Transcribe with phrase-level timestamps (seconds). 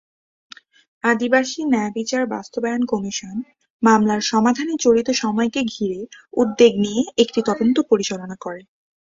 [1.03, 3.35] আদিবাসী ন্যায়বিচার বাস্তবায়ন কমিশন
[3.83, 5.99] মামলার সমাধানে জড়িত সময়কে ঘিরে
[6.33, 8.61] উদ্বেগ নিয়ে একটি তদন্ত পরিচালনা করে।